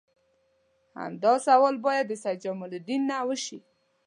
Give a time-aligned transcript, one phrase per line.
[1.01, 3.59] همدا سوال باید د سید جمال الدین نه وشي.